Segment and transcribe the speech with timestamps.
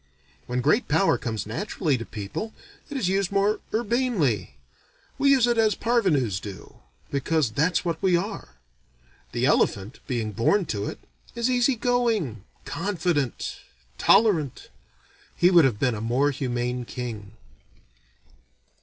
[0.47, 2.55] When great power comes naturally to people,
[2.89, 4.55] it is used more urbanely.
[5.19, 6.77] We use it as parvenus do,
[7.11, 8.55] because that's what we are.
[9.31, 10.97] The elephant, being born to it,
[11.35, 13.59] is easy going, confident,
[13.99, 14.69] tolerant.
[15.37, 17.37] He would have been a more humane king.